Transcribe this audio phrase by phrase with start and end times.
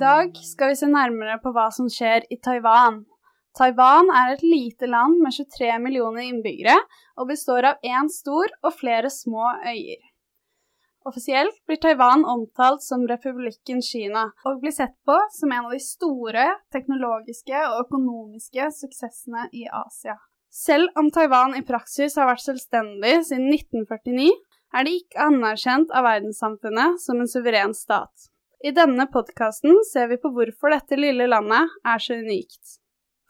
[0.00, 3.02] dag skal vi se nærmere på hva som skjer i Taiwan.
[3.58, 6.76] Taiwan er et lite land med 23 millioner innbyggere
[7.18, 10.00] og består av én stor og flere små øyer.
[11.08, 15.80] Offisielt blir Taiwan omtalt som republikken Kina, og blir sett på som en av de
[15.80, 16.44] store
[16.74, 20.18] teknologiske og økonomiske suksessene i Asia.
[20.52, 24.28] Selv om Taiwan i praksis har vært selvstendig siden 1949,
[24.76, 28.28] er de ikke anerkjent av verdenssamfunnet som en suveren stat.
[28.60, 32.76] I denne podkasten ser vi på hvorfor dette lille landet er så unikt.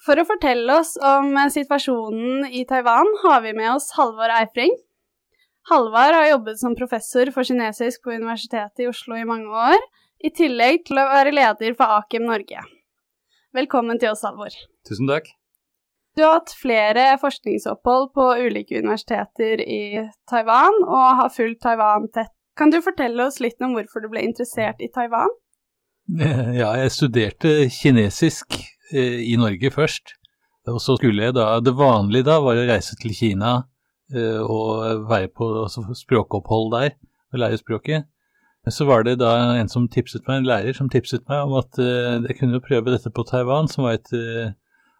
[0.02, 4.74] For å fortelle oss om situasjonen i Taiwan har vi med oss Halvor Eifring.
[5.70, 9.78] Halvard har jobbet som professor for kinesisk på Universitetet i Oslo i mange år,
[10.18, 12.64] i tillegg til å være leder for Akem Norge.
[13.54, 14.56] Velkommen til oss, Halvor.
[14.88, 15.30] Tusen takk.
[16.18, 22.34] Du har hatt flere forskningsopphold på ulike universiteter i Taiwan, og har fulgt Taiwan tett.
[22.60, 25.32] Kan du fortelle oss litt om hvorfor du ble interessert i Taiwan?
[26.60, 28.58] Ja, jeg studerte kinesisk
[28.92, 30.16] eh, i Norge først.
[30.68, 33.54] Og så skulle jeg da Det vanlige da var å reise til Kina
[34.12, 36.90] eh, og være på altså, språkopphold der
[37.32, 38.10] og lære språket.
[38.68, 41.80] Så var det da en som tipset meg, en lærer som tipset meg om at
[41.80, 44.12] eh, jeg kunne prøve dette på Taiwan, som var et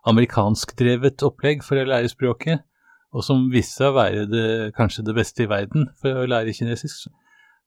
[0.08, 2.64] amerikanskdrevet opplegg for å lære språket,
[3.12, 4.46] og som viste seg å være det,
[4.78, 7.10] kanskje det beste i verden for å lære kinesisk.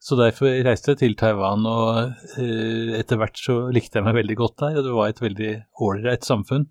[0.03, 4.35] Så derfor reiste jeg til Taiwan, og eh, etter hvert så likte jeg meg veldig
[4.35, 6.65] godt der, og det var et veldig ålreit samfunn.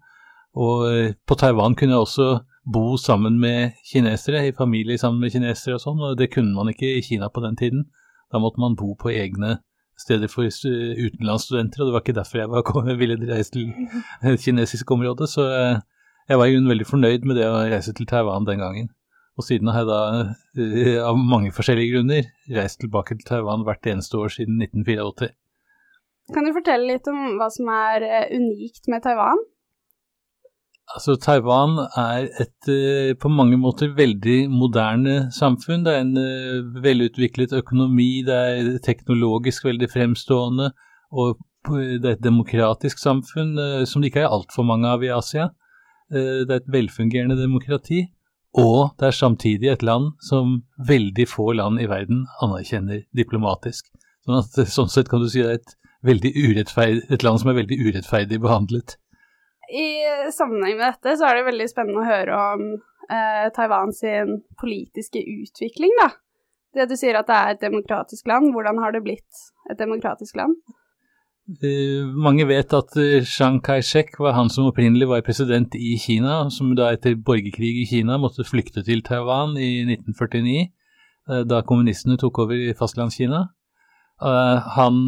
[0.60, 2.26] Og eh, på Taiwan kunne jeg også
[2.72, 6.68] bo sammen med kinesere, i familie sammen med kinesere og sånn, og det kunne man
[6.74, 7.86] ikke i Kina på den tiden.
[8.32, 9.62] Da måtte man bo på egne
[9.98, 13.72] steder for utenlandsstudenter, og det var ikke derfor jeg var, ville reise til
[14.28, 15.26] et kinesisk område.
[15.26, 15.80] Så eh,
[16.28, 18.92] jeg var i grunnen veldig fornøyd med det å reise til Taiwan den gangen.
[19.40, 20.00] Og siden har jeg da,
[20.60, 25.32] eh, av mange forskjellige grunner, reist tilbake til Taiwan hvert eneste år siden 1984.
[26.32, 29.40] Kan du fortelle litt om hva som er eh, unikt med Taiwan?
[30.92, 35.86] Altså, Taiwan er et uh, på mange måter veldig moderne samfunn.
[35.86, 40.72] Det er en velutviklet økonomi, det er teknologisk veldig fremstående,
[41.12, 41.40] og
[41.70, 43.54] det er et demokratisk samfunn
[43.86, 45.48] som det ikke er altfor mange av i Asia.
[46.10, 48.02] det er et velfungerende demokrati,
[48.58, 50.58] og det er samtidig et land som
[50.88, 53.88] veldig få land i verden anerkjenner diplomatisk.
[54.26, 55.76] Sånn, at, sånn sett kan du si det er et,
[57.16, 58.98] et land som er veldig urettferdig behandlet.
[59.72, 60.04] I
[60.34, 62.66] sammenheng med dette så er det veldig spennende å høre om
[63.08, 66.10] eh, Taiwan sin politiske utvikling, da.
[66.76, 70.36] Det du sier at det er et demokratisk land, hvordan har det blitt et demokratisk
[70.40, 70.56] land?
[71.50, 76.44] Uh, mange vet at uh, Chiang Kai-shek var han som opprinnelig var president i Kina,
[76.54, 80.68] som da etter borgerkrig i Kina måtte flykte til Taiwan i 1949,
[81.26, 83.48] uh, da kommunistene tok over i fastlandskina.
[84.22, 84.98] Han,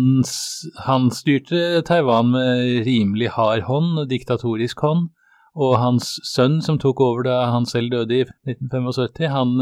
[0.83, 5.05] han, styrte Taiwan med rimelig hard hånd, diktatorisk hånd,
[5.55, 9.55] og hans sønn, som tok over da han selv døde i 1975, han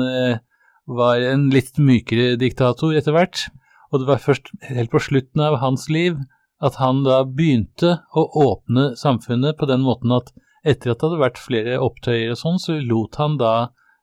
[0.89, 3.45] var en litt mykere diktator etter hvert.
[3.93, 6.17] Og det var først helt på slutten av hans liv
[6.63, 10.31] at han da begynte å åpne samfunnet på den måten at
[10.63, 13.55] etter at det hadde vært flere opptøyer og sånn, så lot han da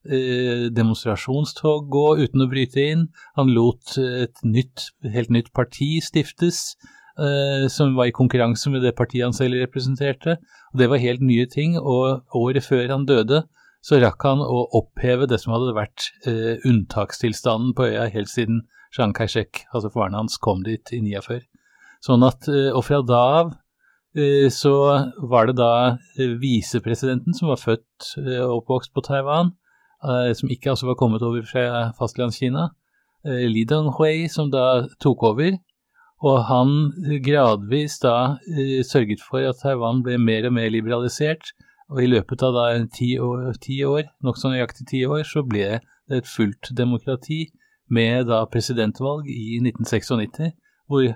[0.07, 3.01] Eh, demonstrasjonstog gå uten å bryte inn.
[3.35, 6.77] Han lot et nytt, helt nytt parti stiftes,
[7.19, 10.37] eh, som var i konkurranse med det partiet han selv representerte.
[10.71, 13.43] Og Det var helt nye ting, og året før han døde,
[13.83, 18.63] så rakk han å oppheve det som hadde vært eh, unntakstilstanden på øya helt siden
[18.95, 21.43] Chiang Kai-shek, altså faren hans, kom dit i 49.
[22.05, 23.57] Sånn at, eh, og fra da av
[24.49, 24.71] så
[25.29, 25.99] var det da
[26.41, 29.51] visepresidenten som var født og oppvokst på Taiwan,
[29.99, 32.69] Eh, som ikke altså var kommet over fra fastlandskina,
[33.25, 35.57] Li Donghui, som da tok over.
[36.23, 36.69] Og han
[37.23, 38.37] gradvis da
[38.87, 41.51] sørget for at Taiwan ble mer og mer liberalisert.
[41.91, 45.81] Og i løpet av da ti år, ti år nokså nøyaktig ti år, så ble
[46.07, 47.49] det et fullt demokrati
[47.91, 50.53] med da presidentvalg i 1996,
[50.87, 51.07] hvor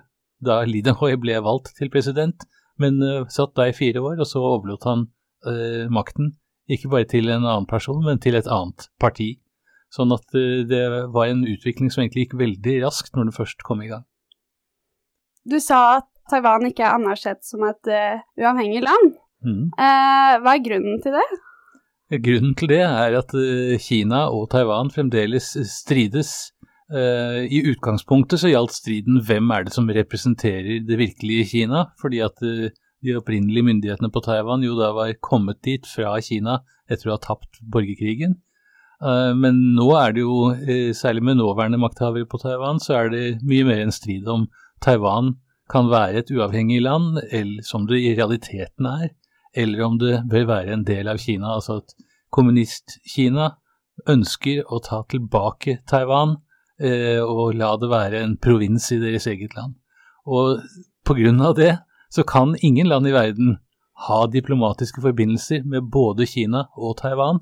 [0.45, 2.45] da Lidenhoy ble valgt til president,
[2.81, 3.00] men
[3.31, 5.07] satt da i fire år, og så overlot han
[5.94, 6.31] makten
[6.72, 9.36] ikke bare til en annen person, men til et annet parti.
[9.94, 13.66] Sånn at uh, det var en utvikling som egentlig gikk veldig raskt når det først
[13.68, 14.06] kom i gang.
[15.44, 19.18] Du sa at Taiwan ikke er anerkjent som et uh, uavhengig land.
[19.44, 19.66] Mm.
[19.75, 21.28] Uh, hva er grunnen til det?
[22.24, 26.52] Grunnen til det er at uh, Kina og Taiwan fremdeles strides.
[26.94, 32.38] I utgangspunktet så gjaldt striden hvem er det som representerer det virkelige Kina, fordi at
[33.04, 36.60] de opprinnelige myndighetene på Taiwan jo da var kommet dit fra Kina
[36.92, 38.38] etter å ha tapt borgerkrigen.
[39.04, 43.10] Eh, men nå er det jo, eh, særlig med nåværende makthavere på Taiwan, så er
[43.10, 44.48] det mye mer en strid om
[44.81, 45.36] Taiwan
[45.69, 49.10] kan være et uavhengig land, eller som det i realiteten er,
[49.56, 51.56] eller om det bør være en del av Kina.
[51.56, 51.94] Altså at
[52.31, 53.51] kommunist-Kina
[54.07, 56.42] ønsker å ta tilbake Taiwan eh,
[56.83, 59.77] og la det være en provins i deres eget land.
[60.27, 60.59] Og
[61.07, 61.77] på grunn av det
[62.13, 63.57] så kan ingen land i verden
[64.07, 67.41] ha diplomatiske forbindelser med både Kina og Taiwan,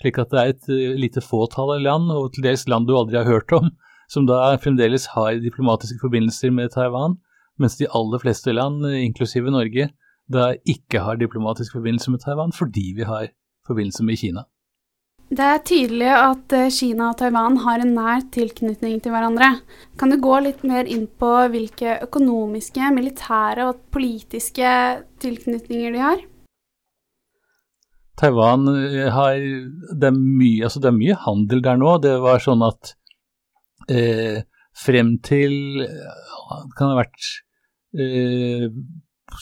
[0.00, 2.94] slik at det er et uh, lite fåtall av land, og til dels land du
[2.96, 3.70] aldri har hørt om,
[4.10, 7.18] som da fremdeles har diplomatiske forbindelser med Taiwan,
[7.60, 9.90] mens de aller fleste land, uh, inklusive Norge,
[10.32, 13.28] da ikke har diplomatiske forbindelser med Taiwan fordi vi har
[13.66, 14.46] forbindelse med Kina.
[15.32, 19.62] Det er tydelig at eh, Kina og Taiwan har en nær tilknytning til hverandre.
[19.96, 24.72] Kan du gå litt mer inn på hvilke økonomiske, militære og politiske
[25.24, 26.20] tilknytninger de har?
[28.20, 31.96] Taiwan eh, har det er, mye, altså det er mye handel der nå.
[32.04, 32.92] Det var sånn at
[33.88, 34.44] eh,
[34.76, 37.32] frem til Det kan ha vært
[37.96, 38.68] eh,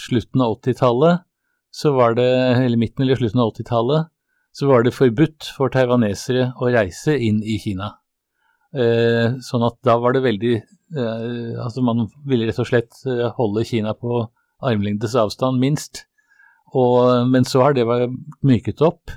[0.06, 1.26] slutten av 80-tallet,
[1.74, 2.30] så var det
[2.62, 4.14] Eller midten eller slutten av 80-tallet
[4.56, 7.94] så var det forbudt for taiwanesere å reise inn i Kina.
[8.74, 13.24] Eh, sånn at da var det veldig eh, Altså man ville rett og slett eh,
[13.34, 14.20] holde Kina på
[14.62, 16.04] armlengdes avstand, minst.
[16.76, 18.14] Og, men så har det vært
[18.46, 19.10] myket opp.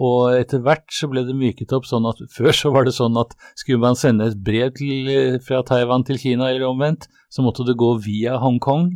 [0.00, 3.18] Og etter hvert så ble det myket opp sånn at før så var det sånn
[3.20, 7.44] at skulle man sende et brev til, eh, fra Taiwan til Kina eller omvendt, så
[7.46, 8.94] måtte det gå via Hongkong.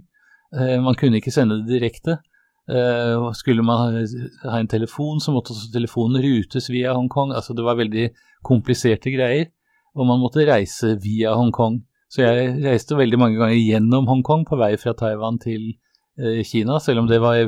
[0.55, 2.21] Eh, man kunne ikke sende det direkte.
[2.65, 3.99] Uh, skulle man
[4.43, 7.35] ha en telefon, så måtte også telefonen rutes via Hongkong.
[7.37, 8.09] Altså det var veldig
[8.47, 9.51] kompliserte greier,
[9.95, 11.83] og man måtte reise via Hongkong.
[12.09, 15.75] Så jeg reiste veldig mange ganger gjennom Hongkong på vei fra Taiwan til
[16.21, 17.45] uh, Kina, selv om det var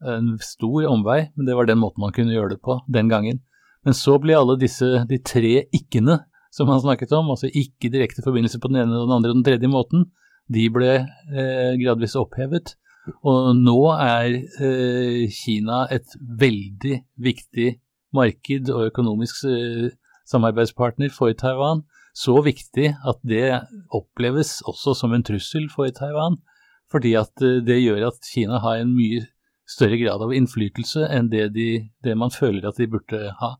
[0.00, 3.42] en stor omvei, men det var den måten man kunne gjøre det på den gangen.
[3.84, 6.20] Men så ble alle disse, de tre ikke-ene
[6.54, 9.46] som han snakket om, altså ikke direkte forbindelse på den ene, den andre og den
[9.46, 10.08] tredje måten,
[10.50, 12.74] de ble eh, gradvis opphevet.
[13.08, 17.70] Og nå er eh, Kina et veldig viktig
[18.16, 19.88] marked og økonomisk eh,
[20.28, 21.84] samarbeidspartner for Taiwan.
[22.14, 23.62] Så viktig at det
[23.94, 26.38] oppleves også som en trussel for Taiwan.
[26.92, 29.24] Fordi at eh, det gjør at Kina har en mye
[29.70, 31.70] større grad av innflytelse enn det, de,
[32.04, 33.54] det man føler at de burde ha.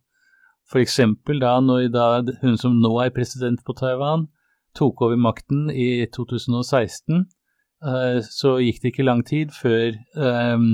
[0.70, 1.00] F.eks.
[1.40, 2.06] da når da
[2.42, 4.28] hun som nå er president på Taiwan,
[4.76, 7.39] tok over makten i 2016 Eh,
[7.80, 10.66] så gikk det ikke lang tid før ehm,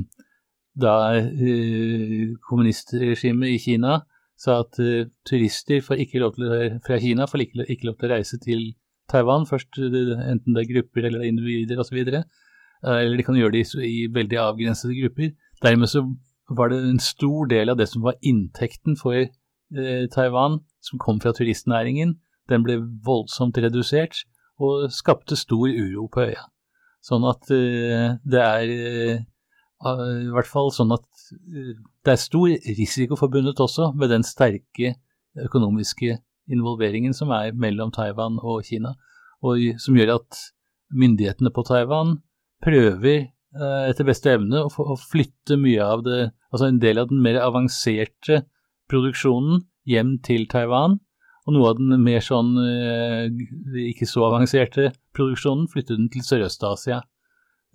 [0.77, 4.01] da eh, kommunistregimet i Kina
[4.37, 6.25] sa at eh, turister til,
[6.85, 8.67] fra Kina får ikke, ikke lov til å reise til
[9.09, 11.97] Taiwan, først enten det er grupper eller individer osv.
[12.03, 15.31] Eller de kan gjøre det i, i veldig avgrensede grupper.
[15.63, 16.03] Dermed så
[16.51, 21.21] var det en stor del av det som var inntekten for eh, Taiwan, som kom
[21.23, 22.17] fra turistnæringen,
[22.51, 24.25] den ble voldsomt redusert
[24.63, 26.45] og skapte stor uro på øya.
[27.07, 29.21] Sånn at uh, det er uh,
[30.27, 31.07] i hvert fall sånn at
[31.37, 31.75] uh,
[32.07, 34.97] det er stor risiko forbundet også med den sterke
[35.47, 36.17] økonomiske
[36.51, 38.95] involveringen som er mellom Taiwan og Kina,
[39.45, 40.43] og som gjør at
[40.95, 42.17] myndighetene på Taiwan
[42.65, 43.27] prøver
[43.57, 46.19] etter beste evne å, flytte mye av det,
[46.53, 48.43] altså en del av den mer avanserte
[48.91, 50.99] produksjonen hjem til Taiwan,
[51.47, 53.29] og noe av den mer sånn eh,
[53.93, 57.05] ikke så avanserte produksjonen flyttet den til Sørøst-Asia.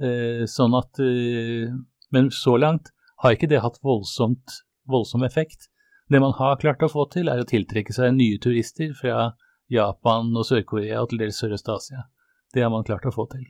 [0.02, 1.72] Eh, sånn at eh,
[2.12, 2.92] Men så langt
[3.24, 4.58] har ikke det hatt voldsomt,
[4.92, 5.70] voldsom effekt.
[6.12, 9.30] Det man har klart å få til, er å tiltrekke seg nye turister fra
[9.72, 12.04] Japan og Sør-Korea og til dels Sørøst-Asia.
[12.52, 13.46] Det har man klart å få til.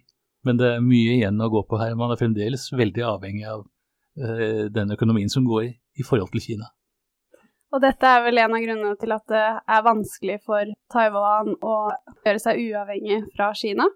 [0.46, 1.98] Men det er mye igjen å gå på her.
[1.98, 3.66] Man er fremdeles veldig avhengig av
[4.76, 6.68] den økonomien som går i, i forhold til Kina.
[7.72, 11.76] Og dette er vel en av grunnene til at det er vanskelig for Taiwan å
[12.26, 13.88] gjøre seg uavhengig fra Kina?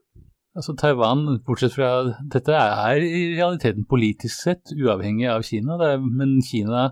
[0.55, 1.89] Altså Taiwan, bortsett fra
[2.31, 5.75] dette, er i realiteten politisk sett uavhengig av Kina.
[5.83, 6.85] Er, men Kina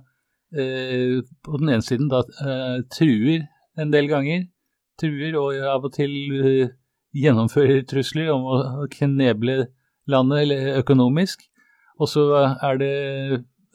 [0.52, 3.46] eh, på den ene siden da eh, truer
[3.80, 4.50] en del ganger.
[5.00, 6.76] Truer og av og til eh,
[7.16, 8.60] gjennomfører trusler om å
[8.92, 9.70] kneble
[10.12, 10.52] landet
[10.84, 11.48] økonomisk.
[12.04, 12.94] Og så er det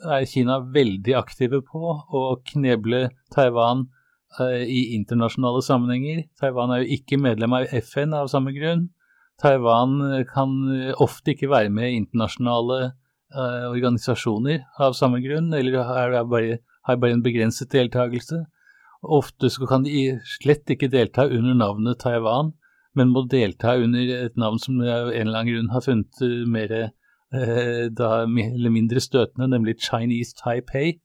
[0.05, 3.87] er Kina veldig aktive på å kneble Taiwan
[4.41, 6.23] eh, i internasjonale sammenhenger.
[6.41, 8.89] Taiwan er jo ikke medlem av FN av samme grunn.
[9.43, 15.53] Taiwan eh, kan eh, ofte ikke være med i internasjonale eh, organisasjoner av samme grunn,
[15.55, 18.45] eller har bare, har bare en begrenset deltakelse.
[19.03, 22.53] Ofte kan de slett ikke delta under navnet Taiwan,
[22.99, 26.73] men må delta under et navn som av en eller annen grunn har funnet mer
[27.35, 30.97] Eh, da eller mindre støtende, nemlig Chinese Taipei.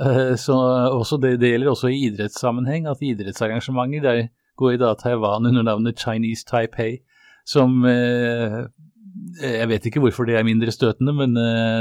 [0.00, 5.46] Eh, så det, det, gjelder også i idrettssammenheng, at idrettsarrangementer der går i da Taiwan
[5.46, 6.98] under navnet Chinese Taipei,
[7.46, 8.66] som eh,
[9.42, 11.34] Jeg vet ikke hvorfor det er mindre støtende, men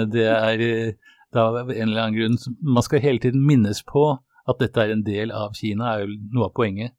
[0.10, 0.94] det er
[1.36, 5.04] da en eller annen grunn Man skal hele tiden minnes på at dette er en
[5.04, 6.96] del av Kina, er jo noe av poenget.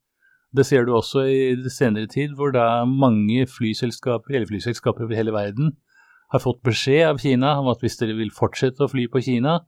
[0.53, 5.33] Det ser du også i senere tid, hvor da mange flyselskaper, eller flyselskaper over hele
[5.33, 5.73] verden
[6.33, 9.61] har fått beskjed av Kina om at hvis dere vil fortsette å fly på Kina,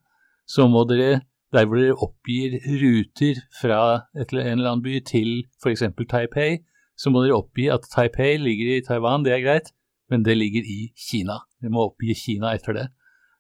[0.49, 1.23] så må dere,
[1.55, 3.81] der hvor dere oppgir ruter fra
[4.15, 5.87] et, en eller annen by til f.eks.
[6.11, 6.63] Taipei,
[6.99, 9.73] så må dere oppgi at Taipei ligger i Taiwan, det er greit,
[10.11, 11.43] men det ligger i Kina.
[11.61, 12.89] Dere må oppgi Kina etter det.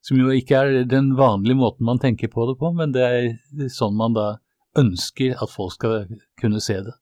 [0.05, 3.73] Som jo ikke er den vanlige måten man tenker på det på, men det er
[3.73, 4.29] sånn man da
[4.79, 6.07] ønsker at folk skal
[6.41, 6.95] kunne se det.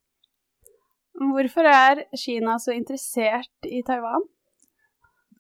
[1.17, 4.25] Hvorfor er Kina så interessert i Taiwan?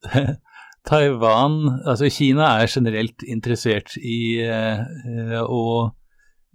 [0.86, 5.90] Taiwan Altså, Kina er generelt interessert i eh, å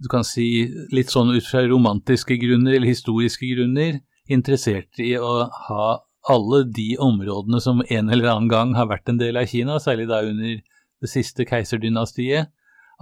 [0.02, 4.00] Du kan si litt sånn ut fra romantiske grunner eller historiske grunner
[4.32, 5.86] interessert i å ha
[6.30, 10.08] alle de områdene som en eller annen gang har vært en del av Kina, særlig
[10.10, 10.60] da under
[11.02, 12.46] det siste keiserdynastiet,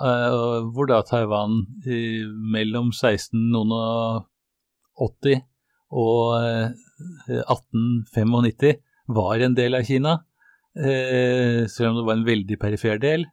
[0.00, 5.40] uh, hvor da Taiwan uh, mellom 1680
[5.90, 6.34] og
[7.40, 8.76] 1895 eh,
[9.10, 10.18] var en del av Kina, eh,
[10.74, 13.26] selv om det var en veldig perifer del.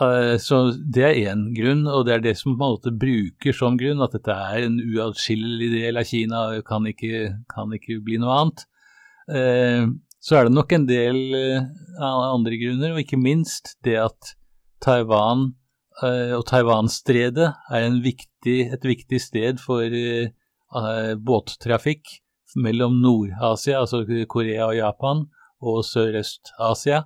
[0.00, 3.56] Eh, så det er én grunn, og det er det som på en måte bruker
[3.56, 7.98] som grunn, at dette er en uatskillelig del av Kina og kan ikke, kan ikke
[8.04, 8.66] bli noe annet.
[10.22, 11.18] Så er det nok en del
[12.02, 14.32] andre grunner, og ikke minst det at
[14.82, 15.52] Taiwan
[16.02, 19.86] og Taiwan-stredet er viktig, et viktig sted for
[20.72, 22.08] Eh, båttrafikk
[22.56, 25.26] mellom Nord-Asia, altså Korea og Japan,
[25.62, 27.02] og Sørøst-Asia,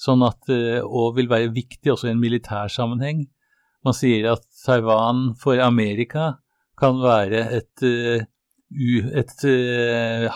[0.00, 3.24] sånn at, det og vil være viktig også i en militær sammenheng.
[3.86, 6.36] Man sier at Taiwan for Amerika
[6.78, 8.24] kan være et, eh,
[9.22, 9.44] et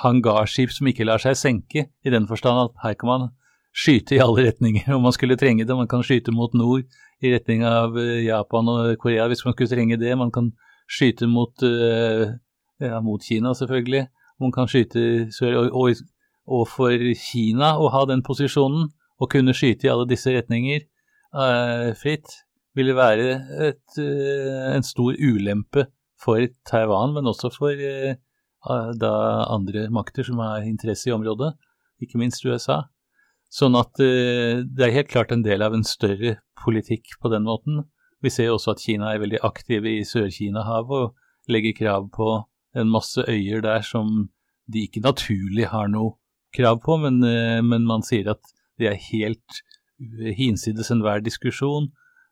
[0.02, 3.28] hangarskip som ikke lar seg senke, i den forstand at her kan man
[3.76, 5.76] skyte i alle retninger om man skulle trenge det.
[5.76, 6.84] Man kan skyte mot nord
[7.24, 10.12] i retning av Japan og Korea hvis man skulle trenge det.
[10.18, 10.52] Man kan
[10.88, 11.64] skyte mot
[12.80, 14.06] ja, mot Kina, selvfølgelig.
[14.40, 15.56] Man kan skyte sør.
[15.62, 15.94] Og, og,
[16.46, 20.82] og, for Kina å ha den posisjonen, og kunne skyte i alle disse retninger
[21.34, 22.42] uh, fritt,
[22.76, 23.30] ville være
[23.70, 25.86] et, uh, en stor ulempe
[26.20, 28.16] for Taiwan, men også for uh,
[29.00, 29.14] da
[29.54, 31.54] andre makter som har interesse i området,
[32.02, 32.82] ikke minst USA.
[33.52, 37.84] Sånn at det er helt klart en del av en større politikk på den måten.
[38.20, 42.40] Vi ser også at Kina er veldig aktive i Sør-Kina-havet og legger krav på
[42.76, 44.26] en masse øyer der som
[44.66, 46.16] de ikke naturlig har noe
[46.54, 49.62] krav på, men, eh, men man sier at det er helt
[50.36, 51.90] hinsides enhver diskusjon,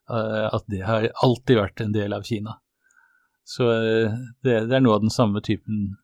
[0.09, 2.59] eh, at det har alltid vært en del av Kina.
[3.45, 4.13] Så eh,
[4.45, 5.95] det, det er noe av den samme typen.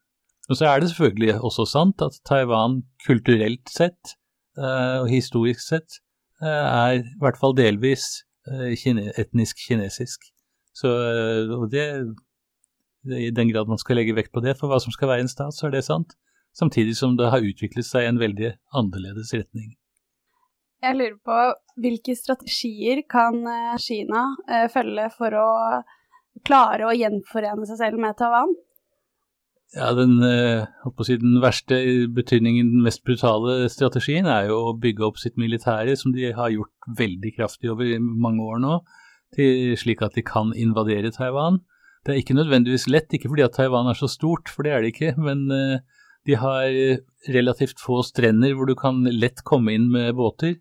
[0.49, 4.17] Og så er det selvfølgelig også sant at Taiwan kulturelt sett
[4.59, 6.01] og historisk sett
[6.43, 8.25] er i hvert fall delvis
[8.81, 10.25] kine, etnisk kinesisk.
[10.75, 10.91] Så
[11.55, 11.85] og det
[13.07, 15.31] i den grad man skal legge vekt på det for hva som skal være en
[15.31, 16.17] stat, så er det sant.
[16.57, 19.71] Samtidig som det har utviklet seg i en veldig annerledes retning.
[20.81, 21.37] Jeg lurer på
[21.83, 25.49] hvilke strategier kan eh, Kina eh, følge for å
[26.47, 28.53] klare å gjenforene seg selv med Taiwan?
[29.71, 30.65] Ja, den, eh,
[31.05, 31.77] si, den verste
[32.11, 36.51] betydningen, den mest brutale strategien, er jo å bygge opp sitt militære, som de har
[36.51, 38.81] gjort veldig kraftig over mange år nå,
[39.37, 41.61] til, slik at de kan invadere Taiwan.
[42.03, 44.83] Det er ikke nødvendigvis lett, ikke fordi at Taiwan er så stort, for det er
[44.83, 46.67] det ikke, men uh, de har
[47.29, 50.57] relativt få strender hvor du kan lett komme inn med båter.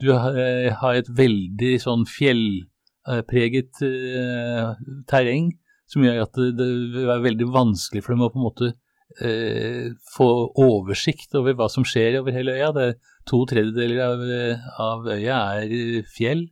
[0.00, 4.76] Du har, uh, et veldig sånn fjellpreget uh,
[5.10, 5.50] terreng
[5.90, 8.72] som gjør at det, vil er veldig vanskelig for dem å på en måte
[10.14, 10.26] få
[10.62, 12.68] oversikt over hva som skjer over hele øya.
[12.76, 14.20] Det er to tredjedeler av,
[14.84, 16.44] av øya er fjell,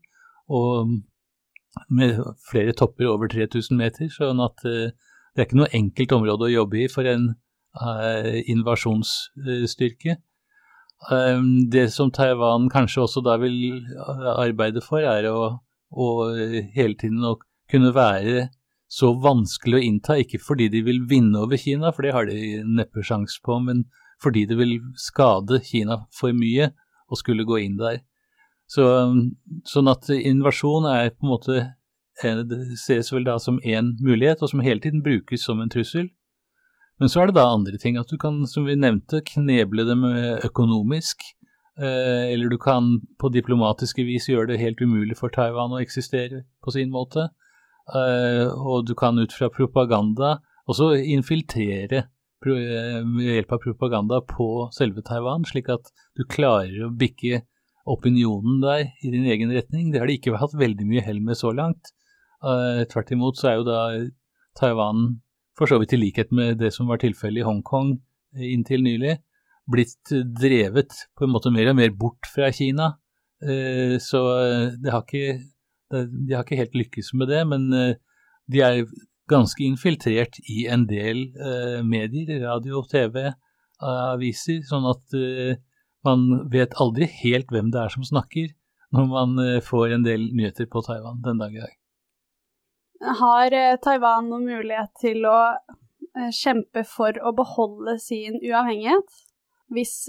[0.50, 0.90] og
[1.94, 2.18] med
[2.50, 6.82] flere topper over 3000 meter, sånn at det er ikke noe enkelt område å jobbe
[6.82, 7.28] i for en
[8.48, 10.16] invasjonsstyrke.
[11.12, 13.84] Um, det som Taiwan kanskje også da vil
[14.34, 15.60] arbeide for, er å,
[15.94, 16.06] å
[16.74, 17.36] hele tiden å
[17.70, 18.48] kunne være
[18.88, 22.64] så vanskelig å innta, ikke fordi de vil vinne over Kina, for det har de
[22.64, 23.84] neppe sjans på, men
[24.22, 26.72] fordi det vil skade Kina for mye
[27.08, 28.00] å skulle gå inn der.
[28.68, 28.84] Så,
[29.68, 31.58] sånn at invasjon er på en måte
[32.18, 36.08] det ses vel da som én mulighet, og som hele tiden brukes som en trussel.
[36.98, 40.04] Men så er det da andre ting, at du kan, som vi nevnte, kneble dem
[40.46, 41.22] økonomisk.
[41.78, 46.42] Eh, eller du kan på diplomatiske vis gjøre det helt umulig for Taiwan å eksistere
[46.64, 47.28] på sin måte.
[47.94, 50.38] Eh, og du kan ut fra propaganda
[50.68, 52.08] også infiltrere
[52.42, 55.86] ved hjelp av propaganda på selve Taiwan, slik at
[56.18, 57.44] du klarer å bikke
[57.88, 59.92] opinionen der i din egen retning.
[59.92, 61.94] Det har de ikke hatt veldig mye hell med så langt.
[62.92, 63.80] Tvert imot så er jo da
[64.60, 65.18] Taiwan,
[65.58, 67.96] for så vidt i likhet med det som var tilfellet i Hongkong
[68.44, 69.16] inntil nylig,
[69.68, 72.92] blitt drevet på en måte mer og mer bort fra Kina.
[73.42, 74.22] Uh, så
[74.78, 75.40] det har ikke,
[75.92, 77.68] de har ikke helt lykkes med det, men
[78.48, 78.84] de er
[79.28, 81.26] ganske infiltrert i en del
[81.84, 83.28] medier, radio, TV,
[83.84, 85.18] aviser, sånn at
[86.06, 88.52] man vet aldri helt hvem det er som snakker
[88.94, 91.74] når man eh, får en del nyheter på Taiwan den dag i dag.
[93.00, 99.24] Har eh, Taiwan noen mulighet til å eh, kjempe for å beholde sin uavhengighet,
[99.68, 100.08] hvis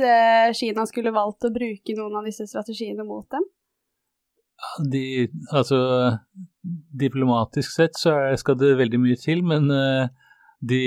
[0.55, 3.43] Kina skulle valgt å bruke noen av disse strategiene mot dem?
[4.87, 5.01] De,
[5.51, 5.79] altså,
[6.95, 9.67] diplomatisk sett så skal det veldig mye til, men
[10.63, 10.79] de,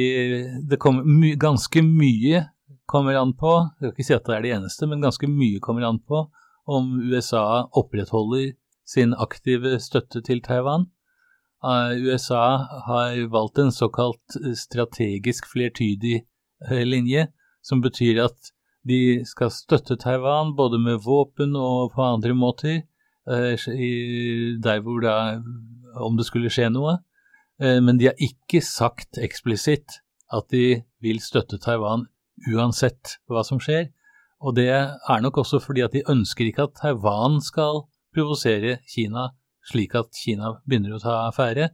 [0.64, 2.46] det kommer my, ganske mye
[2.92, 5.60] kommer an på, jeg skal ikke si at det er det eneste, men ganske mye
[5.64, 6.26] kommer an på
[6.72, 8.52] om USA opprettholder
[8.88, 10.88] sin aktive støtte til Taiwan.
[11.62, 16.24] Uh, USA har valgt en såkalt strategisk flertydig
[16.70, 17.28] uh, linje,
[17.62, 18.50] som betyr at
[18.82, 22.80] de skal støtte Taiwan både med våpen og på andre måter,
[23.30, 23.54] uh,
[24.64, 25.14] der hvor da
[26.02, 26.98] om det skulle skje noe.
[27.60, 30.00] Men de har ikke sagt eksplisitt
[30.34, 32.06] at de vil støtte Taiwan
[32.48, 33.92] uansett hva som skjer.
[34.42, 37.84] Og det er nok også fordi at de ønsker ikke at Taiwan skal
[38.16, 39.28] provosere Kina
[39.70, 41.70] slik at Kina begynner å ta affære.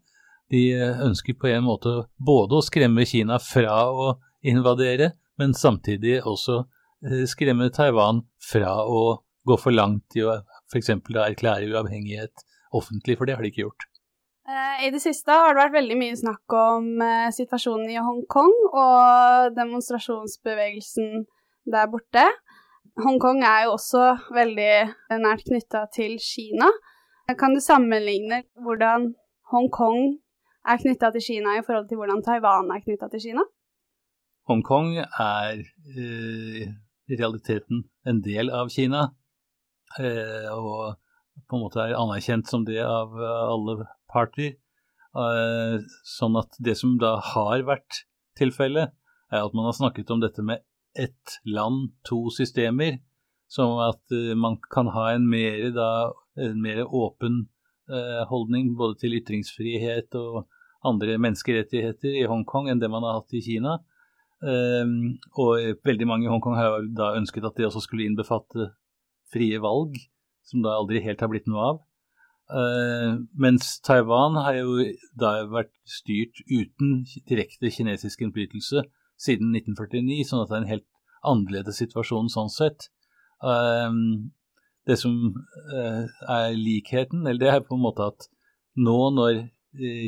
[0.53, 0.63] De
[1.05, 4.15] ønsker på en måte både å skremme Kina fra å
[4.47, 6.63] invadere, men samtidig også
[7.07, 10.91] eh, skremme Taiwan fra å gå for langt i å f.eks.
[10.93, 12.45] erklære uavhengighet
[12.77, 13.87] offentlig, for det har de ikke gjort.
[14.49, 18.55] Eh, I det siste har det vært veldig mye snakk om eh, situasjonen i Hongkong
[18.71, 21.25] og demonstrasjonsbevegelsen
[21.69, 22.25] der borte.
[23.05, 24.73] Hongkong er jo også veldig
[25.23, 26.71] nært knytta til Kina.
[27.37, 29.11] Kan du sammenligne hvordan
[29.53, 30.17] Hongkong
[30.69, 33.45] er knytta til Kina i forhold til hvordan Taiwan er knytta til Kina?
[34.49, 36.63] Hongkong er eh,
[37.09, 39.11] i realiteten en del av Kina,
[40.01, 40.97] eh, og
[41.49, 44.57] på en måte er anerkjent som det av alle parter.
[45.17, 48.05] Uh, sånn at det som da har vært
[48.39, 48.93] tilfellet,
[49.33, 50.63] er at man har snakket om dette med
[50.99, 52.99] ett land, to systemer.
[53.49, 55.91] Som at uh, man kan ha en mer, da,
[56.37, 57.47] en mer åpen
[57.91, 60.45] uh, holdning både til ytringsfrihet og
[60.87, 63.79] andre menneskerettigheter i Hongkong enn det man har hatt i Kina.
[64.39, 68.71] Um, og veldig mange i Hongkong har da ønsket at det også skulle innbefatte
[69.33, 69.97] frie valg,
[70.47, 71.81] som da aldri helt har blitt noe av.
[72.49, 74.79] Uh, mens Taiwan har jo
[75.19, 78.87] da vært styrt uten direkte kinesisk innflytelse
[79.21, 80.89] siden 1949, sånn at det er en helt
[81.27, 82.89] annerledes situasjon sånn sett.
[83.45, 83.93] Uh,
[84.89, 85.15] det som
[85.73, 88.29] uh, er likheten, eller det er på en måte at
[88.79, 89.47] nå når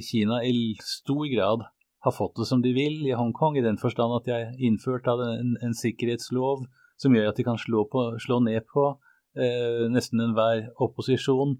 [0.02, 1.66] Kina i stor grad
[2.02, 5.06] har fått det som de vil i Hongkong, i den forstand at de har innført
[5.12, 6.64] en, en, sikkerhetslov
[6.98, 8.86] som gjør at de kan slå, på, slå ned på
[9.92, 11.58] nesten enhver opposisjon,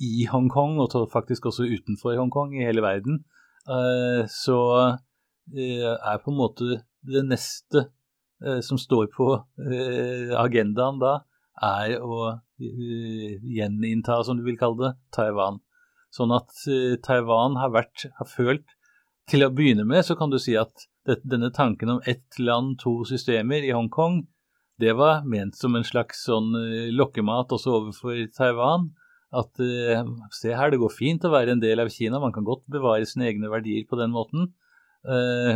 [0.00, 3.24] i Hongkong, og faktisk også utenfor Hongkong, i hele verden,
[3.68, 4.58] eh, så
[5.52, 7.90] eh, er på en måte det neste eh,
[8.64, 9.26] som står på
[10.40, 11.18] agendaen da,
[11.62, 15.60] er å gjeninnta, som du vil kalle det, Taiwan.
[16.12, 16.50] Sånn at
[17.06, 18.68] Taiwan har vært, har følt
[19.30, 23.02] Til å begynne med så kan du si at denne tanken om ett land, to
[23.08, 24.22] systemer i Hongkong,
[24.82, 26.50] det var ment som en slags sånn
[26.96, 28.90] lokkemat også overfor Taiwan.
[29.32, 29.56] At
[30.36, 33.06] se her, det går fint å være en del av Kina, man kan godt bevare
[33.08, 34.50] sine egne verdier på den måten.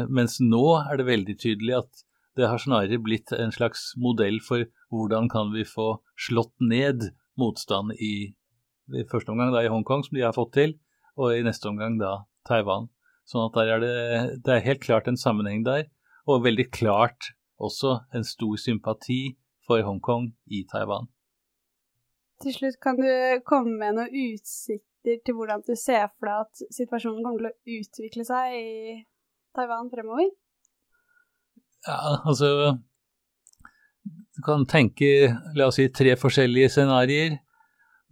[0.08, 4.66] Mens nå er det veldig tydelig at det har snarere blitt en slags modell for
[4.92, 5.96] hvordan kan vi få
[6.28, 7.08] slått ned
[7.40, 8.34] motstand i,
[8.92, 10.76] i første omgang da i Hongkong, som de har fått til,
[11.16, 12.18] og i neste omgang da
[12.48, 12.90] Taiwan.
[13.26, 13.94] Sånn at er det,
[14.44, 15.88] det er helt klart en sammenheng der,
[16.28, 21.08] og veldig klart også en stor sympati for Hongkong i Taiwan.
[22.44, 23.08] Til slutt, kan du
[23.48, 27.80] komme med noen utsikter til hvordan du ser for deg at situasjonen kommer til å
[27.80, 28.98] utvikle seg i
[29.56, 30.28] Taiwan fremover?
[31.86, 32.78] Ja, altså
[34.36, 37.38] Du kan tenke, la oss si, tre forskjellige scenarioer.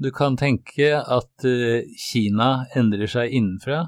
[0.00, 3.82] Du kan tenke at uh, Kina endrer seg innenfra.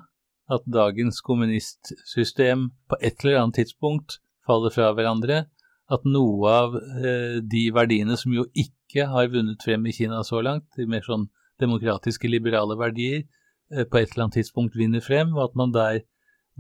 [0.53, 5.47] At dagens kommunistsystem på et eller annet tidspunkt faller fra hverandre.
[5.89, 10.45] At noe av uh, de verdiene som jo ikke har vunnet frem i Kina så
[10.45, 13.25] langt, de mer sånn demokratiske, liberale verdier,
[13.73, 16.03] eh, på et eller annet tidspunkt vinner frem, og at man der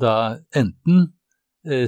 [0.00, 1.12] da enten eh,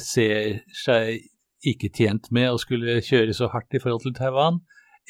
[0.02, 1.22] ser seg
[1.66, 4.60] ikke tjent med å skulle kjøre så hardt i forhold til Taiwan,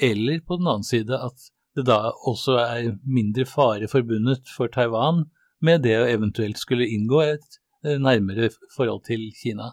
[0.00, 5.26] eller på den annen side at det da også er mindre fare forbundet for Taiwan
[5.64, 9.72] med det å eventuelt skulle inngå et eh, nærmere forhold til Kina.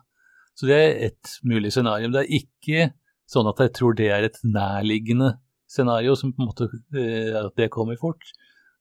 [0.55, 2.11] Så det er ett mulig scenario.
[2.13, 2.89] Det er ikke
[3.29, 5.35] sånn at jeg tror det er et nærliggende
[5.71, 8.23] scenario, som på en måte eh, at det kommer fort.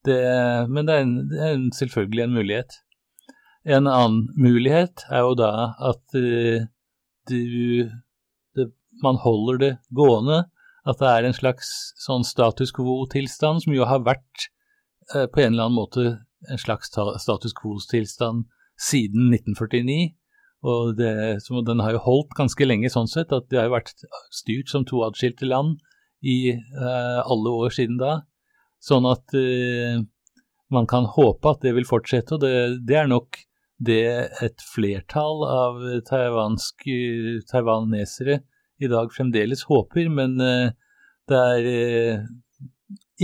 [0.04, 0.18] Det,
[0.68, 2.76] men det er, en, det er selvfølgelig en mulighet.
[3.64, 6.66] En annen mulighet er jo da at uh,
[7.28, 7.88] du
[8.54, 8.66] det,
[9.02, 10.44] Man holder det gående.
[10.84, 14.50] At det er en slags sånn status quo-tilstand, som jo har vært
[15.14, 16.04] uh, på en eller annen måte
[16.52, 18.44] en slags status quo-tilstand
[18.76, 20.12] siden 1949.
[20.64, 24.04] Og det, den har jo holdt ganske lenge sånn sett, at det har jo vært
[24.32, 25.78] styrt som to atskilte land
[26.24, 28.22] i uh, alle år siden da.
[28.84, 30.04] Sånn at uh,
[30.72, 33.40] man kan håpe at det vil fortsette, og det, det er nok
[33.78, 38.40] det et flertall av taiwanesere
[38.78, 40.70] i dag fremdeles håper, men uh,
[41.28, 41.62] det er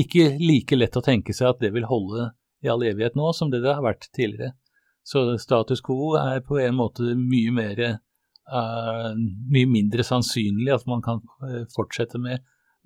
[0.00, 2.30] ikke like lett å tenke seg at det vil holde
[2.64, 4.52] i all evighet nå som det det har vært tidligere.
[5.02, 11.02] Så status quo er på en måte mye mer uh, mye mindre sannsynlig at man
[11.04, 11.20] kan
[11.74, 12.38] fortsette med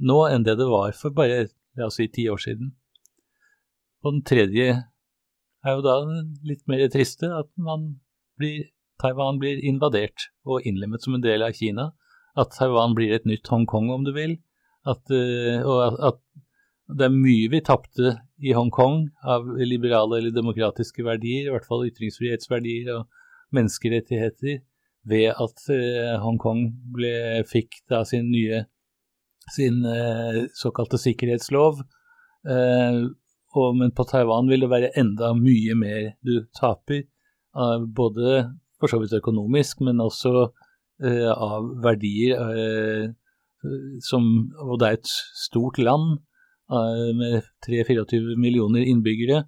[0.04, 1.46] nå enn det det var for bare
[1.78, 2.72] la oss si ti år siden.
[4.04, 4.66] Og den tredje
[5.64, 5.96] er jo da
[6.46, 7.50] litt mer triste, at
[8.40, 8.66] blir,
[9.00, 11.92] Taiwan blir invadert og innlemmet som en del av Kina.
[12.36, 14.38] At Taiwan blir et nytt Hongkong, om du vil.
[14.84, 16.20] At, uh, og at,
[16.94, 21.86] det er mye vi tapte i Hongkong av liberale eller demokratiske verdier, i hvert fall
[21.88, 24.60] ytringsfrihetsverdier og menneskerettigheter,
[25.08, 26.66] ved at uh, Hongkong
[27.48, 28.64] fikk da sin nye
[29.52, 31.82] sin eh, såkalte sikkerhetslov.
[33.54, 37.04] Eh, og, men på Taiwan vil det være enda mye mer du taper,
[37.94, 38.38] både
[38.80, 40.48] for så vidt økonomisk, men også
[41.04, 42.40] eh, av verdier.
[42.50, 43.12] Eh,
[44.04, 44.24] som,
[44.60, 46.18] og det er et stort land
[46.68, 49.44] eh, med 3-24 millioner innbyggere,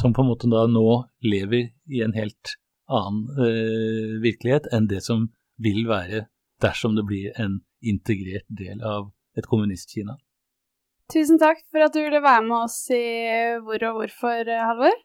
[0.00, 0.86] som på en måte da nå
[1.26, 5.26] lever i en helt annen eh, virkelighet enn det som
[5.62, 6.26] vil være
[6.62, 10.16] dersom det blir en integrert del av et kommunist-Kina.
[11.12, 13.02] Tusen takk for at du ville være med oss i
[13.62, 14.94] Hvor og hvorfor, Halvor.